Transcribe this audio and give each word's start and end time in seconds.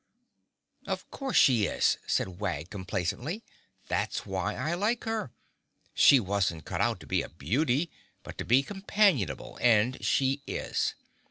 "Of 0.87 1.11
course 1.11 1.37
she 1.37 1.65
is," 1.65 1.99
said 2.07 2.39
Wag 2.39 2.71
complacently. 2.71 3.43
"That's 3.87 4.25
why 4.25 4.55
I 4.55 4.73
like 4.73 5.03
her. 5.03 5.31
She 5.93 6.19
wasn't 6.19 6.65
cut 6.65 6.81
out 6.81 6.99
to 7.01 7.05
be 7.05 7.21
a 7.21 7.29
beauty, 7.29 7.91
but 8.23 8.35
to 8.39 8.43
be 8.43 8.63
companionable, 8.63 9.59
and 9.61 10.03
she 10.03 10.41
is. 10.47 10.95